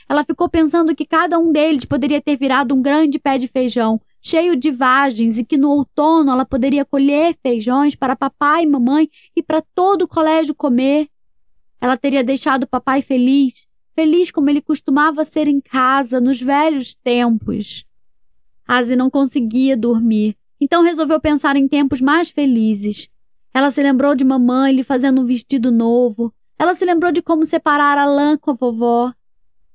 Ela 0.07 0.23
ficou 0.23 0.51
pensando 0.51 0.95
que 0.95 1.07
cada 1.07 1.39
um 1.39 1.51
deles 1.51 1.87
poderia 1.87 2.21
ter 2.21 2.37
virado 2.37 2.75
um 2.75 2.83
grande 2.83 3.19
pé 3.19 3.39
de 3.39 3.49
feijão, 3.49 3.99
cheio 4.21 4.55
de 4.55 4.71
vagens, 4.71 5.39
e 5.39 5.45
que 5.45 5.57
no 5.57 5.71
outono 5.71 6.31
ela 6.31 6.45
poderia 6.45 6.85
colher 6.85 7.35
feijões 7.43 7.95
para 7.95 8.15
papai 8.15 8.65
e 8.65 8.67
mamãe 8.67 9.09
e 9.35 9.43
para 9.43 9.63
todo 9.75 10.03
o 10.03 10.09
colégio 10.09 10.55
comer. 10.55 11.09
Ela 11.81 11.97
teria 11.97 12.23
deixado 12.23 12.67
papai 12.67 13.01
feliz, 13.01 13.67
feliz 13.95 14.31
como 14.31 14.51
ele 14.51 14.61
costumava 14.61 15.25
ser 15.25 15.49
em 15.49 15.59
casa 15.59 16.21
nos 16.21 16.39
velhos 16.39 16.95
tempos. 16.97 17.87
Asi 18.69 18.95
não 18.95 19.09
conseguia 19.09 19.75
dormir, 19.75 20.37
então 20.61 20.83
resolveu 20.83 21.19
pensar 21.19 21.57
em 21.57 21.67
tempos 21.67 22.03
mais 22.03 22.29
felizes. 22.29 23.09
Ela 23.55 23.71
se 23.71 23.81
lembrou 23.81 24.17
de 24.17 24.25
mamãe 24.25 24.75
lhe 24.75 24.83
fazendo 24.83 25.21
um 25.21 25.25
vestido 25.25 25.71
novo. 25.71 26.35
Ela 26.59 26.75
se 26.75 26.85
lembrou 26.85 27.13
de 27.13 27.23
como 27.23 27.47
separar 27.47 27.97
a 27.97 28.05
lã 28.05 28.37
com 28.37 28.51
a 28.51 28.55
vovó. 28.55 29.15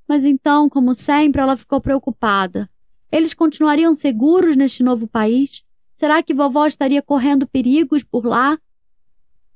Mas 0.06 0.26
então, 0.26 0.68
como 0.68 0.94
sempre, 0.94 1.40
ela 1.40 1.56
ficou 1.56 1.80
preocupada. 1.80 2.70
Eles 3.10 3.34
continuariam 3.34 3.94
seguros 3.94 4.58
neste 4.58 4.84
novo 4.84 5.08
país? 5.08 5.64
Será 5.96 6.22
que 6.22 6.34
vovó 6.34 6.68
estaria 6.68 7.02
correndo 7.02 7.48
perigos 7.48 8.04
por 8.04 8.26
lá? 8.26 8.60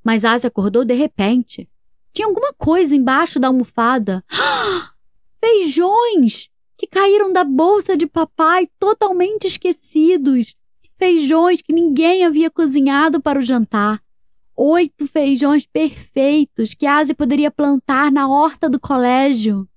Mas 0.02 0.24
Asa 0.24 0.48
acordou 0.48 0.86
de 0.86 0.94
repente. 0.94 1.70
Tinha 2.14 2.28
alguma 2.28 2.54
coisa 2.54 2.96
embaixo 2.96 3.42
da 3.42 3.48
almofada. 3.48 4.24
Feijões! 5.44 6.50
Que 6.78 6.88
caíram 6.88 7.32
da 7.34 7.44
bolsa 7.44 7.98
de 7.98 8.08
papai, 8.08 8.70
totalmente 8.80 9.48
esquecidos. 9.48 10.56
Feijões 10.98 11.62
que 11.62 11.74
ninguém 11.74 12.24
havia 12.24 12.50
cozinhado 12.50 13.22
para 13.22 13.40
o 13.40 13.42
jantar 13.42 14.03
oito 14.56 15.08
feijões 15.08 15.66
perfeitos 15.66 16.74
que 16.74 16.86
Asi 16.86 17.14
poderia 17.14 17.52
plantar 17.52 18.12
na 18.12 18.28
horta 18.28 18.70
do 18.70 18.80
colégio. 18.80 19.68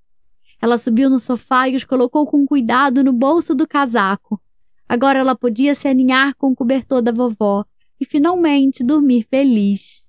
Ela 0.61 0.77
subiu 0.77 1.09
no 1.09 1.19
sofá 1.19 1.67
e 1.69 1.75
os 1.75 1.83
colocou 1.83 2.25
com 2.25 2.45
cuidado 2.45 3.03
no 3.03 3.13
bolso 3.13 3.53
do 3.53 3.67
casaco. 3.67 4.41
Agora 4.87 5.19
ela 5.19 5.35
podia 5.35 5.75
se 5.75 5.87
aninhar 5.87 6.33
com 6.35 6.51
o 6.51 6.55
cobertor 6.55 7.01
da 7.01 7.11
vovó 7.11 7.65
e 7.99 8.05
finalmente 8.05 8.83
dormir 8.83 9.27
feliz. 9.29 10.01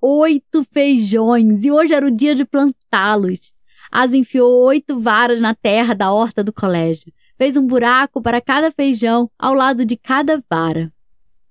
Oito 0.00 0.64
feijões! 0.72 1.64
E 1.64 1.70
hoje 1.70 1.92
era 1.92 2.06
o 2.06 2.10
dia 2.10 2.34
de 2.34 2.44
plantá-los. 2.44 3.52
Asa 3.90 4.16
enfiou 4.16 4.64
oito 4.64 4.98
varas 4.98 5.40
na 5.40 5.54
terra 5.54 5.94
da 5.94 6.12
horta 6.12 6.42
do 6.42 6.52
colégio. 6.52 7.12
Fez 7.36 7.56
um 7.56 7.66
buraco 7.66 8.22
para 8.22 8.40
cada 8.40 8.70
feijão 8.70 9.30
ao 9.38 9.52
lado 9.52 9.84
de 9.84 9.96
cada 9.96 10.42
vara. 10.48 10.92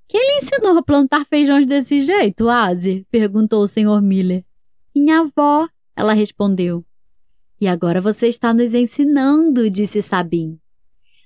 Quem 0.10 0.20
lhe 0.20 0.38
ensinou 0.40 0.76
a 0.76 0.82
plantar 0.82 1.24
feijões 1.24 1.68
desse 1.68 2.02
jeito, 2.02 2.50
Asi? 2.50 3.06
perguntou 3.12 3.62
o 3.62 3.68
Sr. 3.68 4.02
Miller. 4.02 4.44
Minha 4.94 5.20
avó, 5.20 5.70
ela 5.96 6.14
respondeu. 6.14 6.84
E 7.62 7.68
agora 7.68 8.02
você 8.02 8.28
está 8.28 8.52
nos 8.52 8.74
ensinando, 8.74 9.70
disse 9.70 10.02
Sabine. 10.02 10.60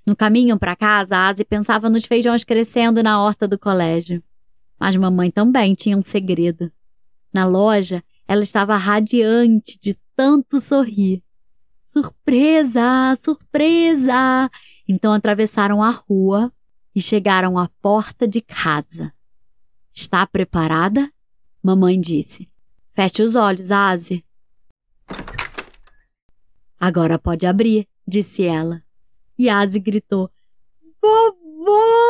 No 0.05 0.17
caminho 0.17 0.59
para 0.59 0.75
casa, 0.75 1.15
Asi 1.29 1.45
pensava 1.45 1.89
nos 1.89 2.03
feijões 2.03 2.43
crescendo 2.43 3.01
na 3.01 3.23
horta 3.23 3.47
do 3.47 3.57
colégio. 3.57 4.21
Mas 4.77 4.97
mamãe 4.97 5.31
também 5.31 5.73
tinha 5.75 5.97
um 5.97 6.03
segredo. 6.03 6.69
Na 7.33 7.45
loja, 7.45 8.03
ela 8.27 8.43
estava 8.43 8.75
radiante 8.75 9.79
de 9.79 9.97
tanto 10.13 10.59
sorrir. 10.59 11.23
Surpresa! 11.85 13.17
Surpresa! 13.23 14.51
Então 14.85 15.13
atravessaram 15.13 15.81
a 15.81 15.89
rua 15.89 16.51
e 16.95 17.01
chegaram 17.01 17.57
à 17.57 17.67
porta 17.81 18.27
de 18.27 18.41
casa. 18.41 19.13
Está 19.93 20.25
preparada? 20.25 21.11
Mamãe 21.61 21.99
disse. 21.99 22.49
Feche 22.91 23.23
os 23.23 23.35
olhos, 23.35 23.71
Aze. 23.71 24.23
Agora 26.79 27.17
pode 27.17 27.45
abrir, 27.45 27.87
disse 28.07 28.43
ela. 28.43 28.83
E 29.37 29.49
Aze 29.49 29.79
gritou: 29.79 30.29
Vovó! 31.01 32.03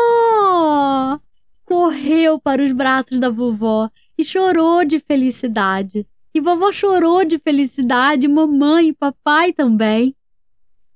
Correu 1.64 2.40
para 2.40 2.64
os 2.64 2.72
braços 2.72 3.20
da 3.20 3.30
vovó 3.30 3.90
e 4.18 4.24
chorou 4.24 4.84
de 4.84 5.00
felicidade. 5.00 6.08
E 6.34 6.42
vovó 6.42 6.72
chorou 6.72 7.24
de 7.24 7.38
felicidade, 7.38 8.28
mamãe 8.28 8.88
e 8.90 8.94
papai 8.94 9.54
também. 9.54 10.16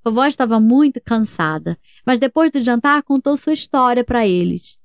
Vovó 0.04 0.26
estava 0.26 0.60
muito 0.60 1.00
cansada, 1.02 1.78
mas 2.08 2.20
depois 2.20 2.50
do 2.50 2.64
jantar 2.64 3.04
contou 3.04 3.36
sua 3.36 3.52
história 3.52 4.02
para 4.02 4.26
eles. 4.26 4.78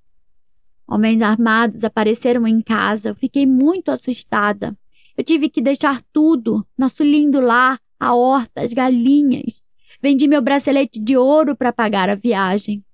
Homens 0.88 1.22
armados 1.22 1.84
apareceram 1.84 2.48
em 2.48 2.60
casa. 2.60 3.10
Eu 3.10 3.14
fiquei 3.14 3.46
muito 3.46 3.92
assustada. 3.92 4.76
Eu 5.16 5.22
tive 5.22 5.48
que 5.48 5.62
deixar 5.62 6.02
tudo: 6.12 6.66
nosso 6.76 7.04
lindo 7.04 7.38
lar, 7.40 7.78
a 8.00 8.12
horta, 8.12 8.62
as 8.62 8.72
galinhas. 8.72 9.62
Vendi 10.02 10.26
meu 10.26 10.42
bracelete 10.42 10.98
de 10.98 11.16
ouro 11.16 11.54
para 11.54 11.72
pagar 11.72 12.10
a 12.10 12.16
viagem. 12.16 12.84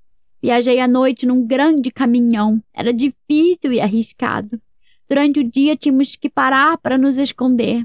Viajei 0.43 0.79
à 0.79 0.87
noite 0.87 1.25
num 1.25 1.47
grande 1.47 1.91
caminhão. 1.91 2.63
Era 2.75 2.93
difícil 2.93 3.73
e 3.73 3.81
arriscado. 3.81 4.61
Durante 5.09 5.41
o 5.41 5.51
dia 5.51 5.75
tínhamos 5.75 6.17
que 6.17 6.29
parar 6.29 6.77
para 6.77 6.99
nos 6.99 7.17
esconder. 7.17 7.83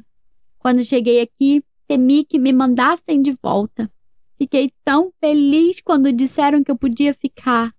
Quando 0.59 0.83
cheguei 0.83 1.21
aqui, 1.21 1.63
temi 1.87 2.25
que 2.25 2.37
me 2.37 2.51
mandassem 2.51 3.21
de 3.21 3.31
volta. 3.41 3.89
Fiquei 4.37 4.71
tão 4.83 5.11
feliz 5.19 5.79
quando 5.81 6.11
disseram 6.11 6.63
que 6.63 6.71
eu 6.71 6.77
podia 6.77 7.13
ficar. 7.13 7.73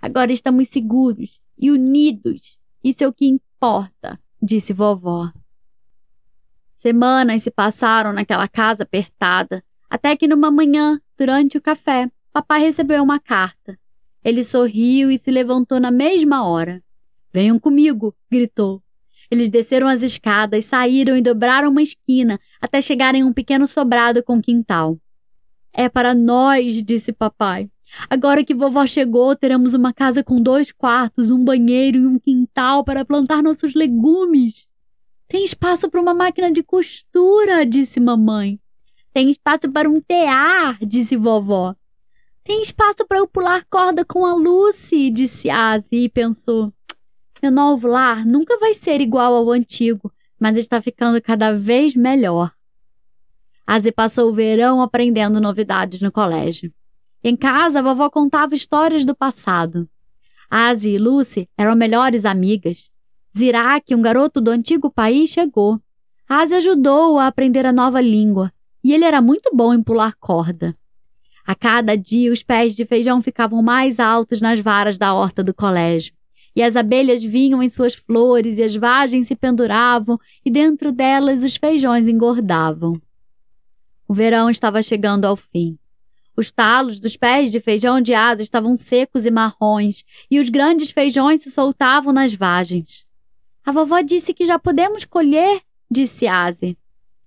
Agora 0.00 0.32
estamos 0.32 0.68
seguros 0.68 1.40
e 1.58 1.70
unidos. 1.70 2.58
Isso 2.82 3.02
é 3.02 3.08
o 3.08 3.12
que 3.12 3.26
importa, 3.26 4.20
disse 4.40 4.72
vovó. 4.72 5.32
Semanas 6.74 7.42
se 7.42 7.50
passaram 7.50 8.12
naquela 8.12 8.46
casa 8.46 8.84
apertada, 8.84 9.64
até 9.88 10.16
que 10.16 10.28
numa 10.28 10.50
manhã, 10.50 11.00
durante 11.16 11.58
o 11.58 11.60
café, 11.60 12.10
papai 12.32 12.60
recebeu 12.60 13.02
uma 13.02 13.18
carta. 13.18 13.78
Ele 14.22 14.44
sorriu 14.44 15.10
e 15.10 15.18
se 15.18 15.30
levantou 15.30 15.80
na 15.80 15.90
mesma 15.90 16.46
hora. 16.46 16.82
Venham 17.32 17.58
comigo! 17.58 18.14
gritou. 18.30 18.82
Eles 19.30 19.48
desceram 19.48 19.88
as 19.88 20.02
escadas, 20.02 20.66
saíram 20.66 21.16
e 21.16 21.22
dobraram 21.22 21.70
uma 21.70 21.82
esquina 21.82 22.38
até 22.60 22.80
chegarem 22.80 23.22
a 23.22 23.26
um 23.26 23.32
pequeno 23.32 23.66
sobrado 23.66 24.22
com 24.22 24.40
quintal. 24.40 24.98
É 25.78 25.90
para 25.90 26.14
nós, 26.14 26.82
disse 26.82 27.12
papai. 27.12 27.70
Agora 28.08 28.42
que 28.42 28.54
vovó 28.54 28.86
chegou, 28.86 29.36
teremos 29.36 29.74
uma 29.74 29.92
casa 29.92 30.24
com 30.24 30.40
dois 30.40 30.72
quartos, 30.72 31.30
um 31.30 31.44
banheiro 31.44 31.98
e 31.98 32.06
um 32.06 32.18
quintal 32.18 32.82
para 32.82 33.04
plantar 33.04 33.42
nossos 33.42 33.74
legumes. 33.74 34.66
Tem 35.28 35.44
espaço 35.44 35.90
para 35.90 36.00
uma 36.00 36.14
máquina 36.14 36.50
de 36.50 36.62
costura, 36.62 37.66
disse 37.66 38.00
mamãe. 38.00 38.58
Tem 39.12 39.28
espaço 39.30 39.70
para 39.70 39.86
um 39.86 40.00
tear, 40.00 40.78
disse 40.80 41.14
vovó. 41.14 41.76
Tem 42.42 42.62
espaço 42.62 43.06
para 43.06 43.18
eu 43.18 43.26
pular 43.26 43.62
corda 43.68 44.02
com 44.02 44.24
a 44.24 44.34
Lucy, 44.34 45.10
disse 45.10 45.50
Asi 45.50 46.04
e 46.04 46.08
pensou. 46.08 46.72
Meu 47.42 47.52
novo 47.52 47.86
lar 47.86 48.24
nunca 48.24 48.56
vai 48.56 48.72
ser 48.72 49.02
igual 49.02 49.34
ao 49.34 49.50
antigo, 49.50 50.10
mas 50.40 50.56
está 50.56 50.80
ficando 50.80 51.20
cada 51.20 51.52
vez 51.52 51.94
melhor. 51.94 52.55
Asi 53.66 53.90
passou 53.90 54.30
o 54.30 54.34
verão 54.34 54.80
aprendendo 54.80 55.40
novidades 55.40 56.00
no 56.00 56.12
colégio. 56.12 56.72
Em 57.22 57.36
casa, 57.36 57.80
a 57.80 57.82
vovó 57.82 58.08
contava 58.08 58.54
histórias 58.54 59.04
do 59.04 59.14
passado. 59.14 59.88
Asi 60.48 60.90
e 60.90 60.98
Lucy 60.98 61.48
eram 61.58 61.74
melhores 61.74 62.24
amigas. 62.24 62.90
Zirak, 63.36 63.94
um 63.94 64.00
garoto 64.00 64.40
do 64.40 64.50
antigo 64.50 64.90
país, 64.90 65.30
chegou. 65.30 65.80
Asi 66.28 66.54
ajudou-o 66.54 67.18
a 67.18 67.26
aprender 67.26 67.66
a 67.66 67.72
nova 67.72 68.00
língua, 68.00 68.52
e 68.82 68.94
ele 68.94 69.04
era 69.04 69.20
muito 69.20 69.50
bom 69.52 69.74
em 69.74 69.82
pular 69.82 70.14
corda. 70.20 70.76
A 71.44 71.54
cada 71.54 71.96
dia, 71.96 72.32
os 72.32 72.42
pés 72.42 72.74
de 72.74 72.84
feijão 72.84 73.20
ficavam 73.20 73.62
mais 73.62 73.98
altos 73.98 74.40
nas 74.40 74.60
varas 74.60 74.98
da 74.98 75.14
horta 75.14 75.42
do 75.42 75.54
colégio 75.54 76.14
e 76.56 76.62
as 76.62 76.74
abelhas 76.74 77.22
vinham 77.22 77.62
em 77.62 77.68
suas 77.68 77.94
flores, 77.94 78.56
e 78.56 78.62
as 78.62 78.74
vagens 78.74 79.26
se 79.28 79.36
penduravam, 79.36 80.18
e 80.42 80.50
dentro 80.50 80.90
delas 80.90 81.44
os 81.44 81.56
feijões 81.56 82.08
engordavam. 82.08 82.98
O 84.08 84.14
verão 84.14 84.48
estava 84.48 84.82
chegando 84.82 85.24
ao 85.24 85.36
fim. 85.36 85.78
Os 86.36 86.50
talos 86.50 87.00
dos 87.00 87.16
pés 87.16 87.50
de 87.50 87.60
feijão 87.60 88.00
de 88.00 88.12
asa 88.12 88.42
estavam 88.42 88.76
secos 88.76 89.24
e 89.24 89.30
marrons, 89.30 90.04
e 90.30 90.38
os 90.38 90.50
grandes 90.50 90.90
feijões 90.90 91.42
se 91.42 91.50
soltavam 91.50 92.12
nas 92.12 92.34
vagens. 92.34 93.06
A 93.64 93.72
vovó 93.72 94.00
disse 94.00 94.34
que 94.34 94.46
já 94.46 94.58
podemos 94.58 95.04
colher, 95.04 95.60
disse 95.90 96.26
Ase. 96.26 96.78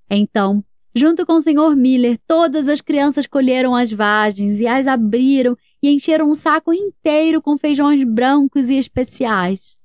Então, 0.09 0.63
junto 0.95 1.25
com 1.25 1.33
o 1.33 1.41
Sr. 1.41 1.75
Miller, 1.75 2.19
todas 2.27 2.69
as 2.69 2.81
crianças 2.81 3.25
colheram 3.25 3.75
as 3.75 3.91
vagens 3.91 4.59
e 4.59 4.67
as 4.67 4.87
abriram 4.87 5.57
e 5.81 5.89
encheram 5.89 6.29
um 6.29 6.35
saco 6.35 6.73
inteiro 6.73 7.41
com 7.41 7.57
feijões 7.57 8.03
brancos 8.03 8.69
e 8.69 8.77
especiais. 8.77 9.75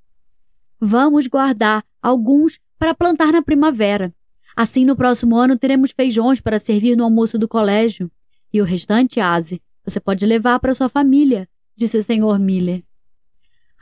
Vamos 0.79 1.27
guardar 1.27 1.83
alguns 2.01 2.59
para 2.77 2.93
plantar 2.93 3.31
na 3.31 3.41
primavera. 3.41 4.13
Assim, 4.55 4.85
no 4.85 4.95
próximo 4.95 5.35
ano, 5.35 5.57
teremos 5.57 5.91
feijões 5.91 6.39
para 6.39 6.59
servir 6.59 6.95
no 6.95 7.03
almoço 7.03 7.37
do 7.37 7.47
colégio. 7.47 8.09
E 8.53 8.61
o 8.61 8.63
restante, 8.63 9.19
Aze, 9.19 9.61
você 9.83 9.99
pode 9.99 10.25
levar 10.25 10.59
para 10.59 10.73
sua 10.73 10.87
família, 10.87 11.47
disse 11.75 11.97
o 11.97 12.03
Sr. 12.03 12.39
Miller. 12.39 12.83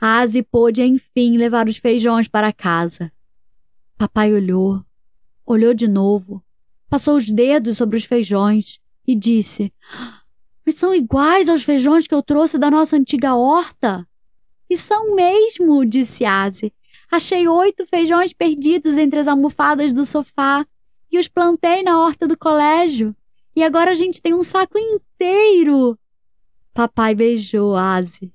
Aze 0.00 0.42
pôde, 0.42 0.82
enfim, 0.82 1.36
levar 1.36 1.68
os 1.68 1.76
feijões 1.76 2.26
para 2.26 2.52
casa. 2.52 3.12
Papai 3.96 4.32
olhou, 4.32 4.84
olhou 5.46 5.72
de 5.72 5.86
novo, 5.86 6.42
passou 6.90 7.16
os 7.16 7.30
dedos 7.30 7.76
sobre 7.76 7.96
os 7.96 8.04
feijões 8.04 8.80
e 9.06 9.14
disse: 9.14 9.72
mas 10.64 10.76
são 10.76 10.94
iguais 10.94 11.48
aos 11.48 11.62
feijões 11.62 12.06
que 12.06 12.14
eu 12.14 12.22
trouxe 12.22 12.56
da 12.56 12.70
nossa 12.70 12.96
antiga 12.96 13.34
horta. 13.34 14.06
E 14.68 14.78
são 14.78 15.14
mesmo, 15.14 15.84
disse 15.84 16.24
Aze. 16.24 16.72
Achei 17.14 17.46
oito 17.46 17.86
feijões 17.86 18.32
perdidos 18.32 18.98
entre 18.98 19.20
as 19.20 19.28
almofadas 19.28 19.92
do 19.92 20.04
sofá 20.04 20.66
e 21.12 21.16
os 21.16 21.28
plantei 21.28 21.80
na 21.80 22.00
horta 22.00 22.26
do 22.26 22.36
colégio. 22.36 23.14
E 23.54 23.62
agora 23.62 23.92
a 23.92 23.94
gente 23.94 24.20
tem 24.20 24.34
um 24.34 24.42
saco 24.42 24.76
inteiro. 24.76 25.96
Papai 26.72 27.14
beijou 27.14 27.76
Aze. 27.76 28.34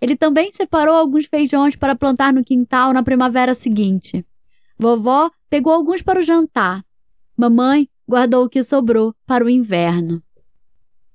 Ele 0.00 0.16
também 0.16 0.52
separou 0.52 0.96
alguns 0.96 1.26
feijões 1.26 1.76
para 1.76 1.94
plantar 1.94 2.32
no 2.32 2.42
quintal 2.42 2.92
na 2.92 3.00
primavera 3.00 3.54
seguinte. 3.54 4.26
Vovó 4.76 5.30
pegou 5.48 5.72
alguns 5.72 6.02
para 6.02 6.18
o 6.18 6.24
jantar. 6.24 6.84
Mamãe 7.36 7.88
guardou 8.08 8.46
o 8.46 8.48
que 8.48 8.64
sobrou 8.64 9.14
para 9.24 9.44
o 9.44 9.48
inverno. 9.48 10.20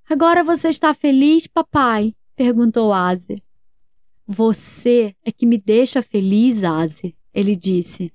Agora 0.09 0.45
você 0.45 0.69
está 0.69 0.93
feliz, 0.93 1.45
papai? 1.45 2.15
perguntou 2.37 2.93
Aze. 2.93 3.43
Você 4.27 5.15
é 5.25 5.31
que 5.31 5.45
me 5.45 5.57
deixa 5.57 6.01
feliz, 6.01 6.63
Aze, 6.63 7.15
ele 7.33 7.55
disse. 7.55 8.13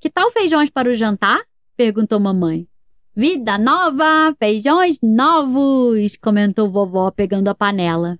Que 0.00 0.10
tal 0.10 0.30
feijões 0.30 0.70
para 0.70 0.90
o 0.90 0.94
jantar? 0.94 1.40
perguntou 1.76 2.18
mamãe. 2.18 2.66
Vida 3.14 3.58
nova, 3.58 4.34
feijões 4.38 4.98
novos, 5.02 6.16
comentou 6.16 6.70
vovó 6.70 7.10
pegando 7.10 7.48
a 7.48 7.54
panela. 7.54 8.18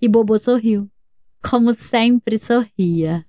E 0.00 0.08
Bobo 0.08 0.38
sorriu, 0.38 0.90
como 1.42 1.74
sempre 1.74 2.38
sorria. 2.38 3.26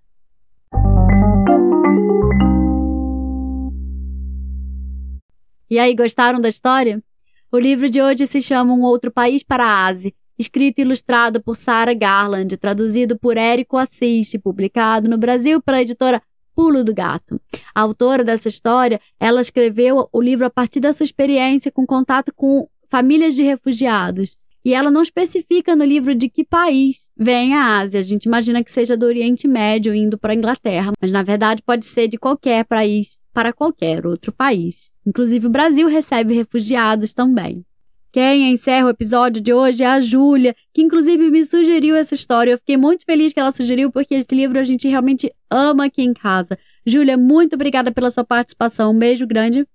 E 5.69 5.77
aí, 5.77 5.95
gostaram 5.95 6.39
da 6.39 6.49
história? 6.49 7.03
O 7.51 7.57
livro 7.59 7.89
de 7.89 8.01
hoje 8.01 8.25
se 8.27 8.41
chama 8.41 8.73
Um 8.73 8.81
Outro 8.81 9.11
País 9.11 9.43
para 9.43 9.65
a 9.65 9.87
Ásia, 9.87 10.13
escrito 10.41 10.79
e 10.79 10.81
ilustrado 10.81 11.41
por 11.41 11.55
Sarah 11.55 11.93
Garland, 11.93 12.57
traduzido 12.57 13.17
por 13.17 13.37
Érico 13.37 13.77
Assis, 13.77 14.33
publicado 14.43 15.09
no 15.09 15.17
Brasil 15.17 15.61
pela 15.61 15.81
editora 15.81 16.21
Pulo 16.55 16.83
do 16.83 16.93
Gato. 16.93 17.39
A 17.73 17.81
autora 17.81 18.23
dessa 18.23 18.49
história, 18.49 18.99
ela 19.19 19.41
escreveu 19.41 20.09
o 20.11 20.21
livro 20.21 20.45
a 20.45 20.49
partir 20.49 20.79
da 20.79 20.91
sua 20.91 21.05
experiência 21.05 21.71
com 21.71 21.85
contato 21.85 22.33
com 22.35 22.67
famílias 22.89 23.35
de 23.35 23.43
refugiados. 23.43 24.37
E 24.63 24.73
ela 24.73 24.91
não 24.91 25.01
especifica 25.01 25.75
no 25.75 25.83
livro 25.83 26.13
de 26.13 26.29
que 26.29 26.43
país 26.43 26.97
vem 27.17 27.55
a 27.55 27.79
Ásia. 27.79 27.99
A 27.99 28.03
gente 28.03 28.25
imagina 28.25 28.63
que 28.63 28.71
seja 28.71 28.95
do 28.95 29.05
Oriente 29.05 29.47
Médio 29.47 29.93
indo 29.93 30.17
para 30.17 30.33
a 30.33 30.35
Inglaterra, 30.35 30.91
mas 31.01 31.11
na 31.11 31.23
verdade 31.23 31.63
pode 31.63 31.85
ser 31.85 32.07
de 32.07 32.17
qualquer 32.17 32.65
país 32.65 33.17
para 33.33 33.53
qualquer 33.53 34.05
outro 34.05 34.31
país. 34.31 34.91
Inclusive, 35.05 35.47
o 35.47 35.49
Brasil 35.49 35.87
recebe 35.87 36.35
refugiados 36.35 37.13
também. 37.13 37.65
Quem 38.11 38.51
encerra 38.51 38.87
o 38.87 38.89
episódio 38.89 39.41
de 39.41 39.53
hoje 39.53 39.83
é 39.83 39.87
a 39.87 40.01
Júlia, 40.01 40.53
que 40.73 40.81
inclusive 40.81 41.31
me 41.31 41.45
sugeriu 41.45 41.95
essa 41.95 42.13
história. 42.13 42.51
Eu 42.51 42.57
fiquei 42.57 42.75
muito 42.75 43.05
feliz 43.05 43.31
que 43.31 43.39
ela 43.39 43.53
sugeriu, 43.53 43.89
porque 43.89 44.15
esse 44.15 44.35
livro 44.35 44.59
a 44.59 44.65
gente 44.65 44.85
realmente 44.85 45.33
ama 45.49 45.85
aqui 45.85 46.01
em 46.01 46.13
casa. 46.13 46.59
Júlia, 46.85 47.17
muito 47.17 47.53
obrigada 47.55 47.89
pela 47.89 48.11
sua 48.11 48.25
participação. 48.25 48.91
Um 48.91 48.99
beijo 48.99 49.25
grande. 49.25 49.65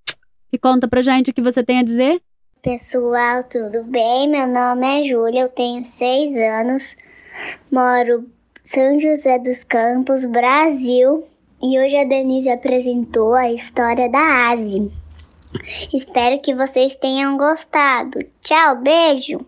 E 0.53 0.59
conta 0.59 0.87
pra 0.87 1.01
gente 1.01 1.31
o 1.31 1.35
que 1.35 1.40
você 1.40 1.64
tem 1.64 1.79
a 1.79 1.83
dizer. 1.83 2.20
Pessoal, 2.61 3.42
tudo 3.44 3.83
bem? 3.85 4.29
Meu 4.29 4.46
nome 4.46 5.01
é 5.01 5.05
Júlia, 5.05 5.42
eu 5.42 5.49
tenho 5.49 5.83
seis 5.85 6.37
anos, 6.37 6.96
moro 7.72 8.27
São 8.62 8.99
José 8.99 9.38
dos 9.38 9.64
Campos, 9.64 10.27
Brasil. 10.27 11.25
E 11.62 11.79
hoje 11.79 11.96
a 11.96 12.05
Denise 12.05 12.51
apresentou 12.51 13.35
a 13.35 13.51
história 13.51 14.11
da 14.11 14.51
Asi. 14.51 14.92
Espero 15.92 16.40
que 16.40 16.54
vocês 16.54 16.94
tenham 16.96 17.37
gostado. 17.37 18.18
Tchau, 18.40 18.76
beijo! 18.76 19.38